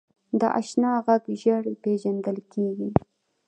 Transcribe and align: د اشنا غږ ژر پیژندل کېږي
د 0.39 0.41
اشنا 0.59 0.93
غږ 1.05 1.23
ژر 1.41 1.63
پیژندل 1.83 2.37
کېږي 2.53 2.89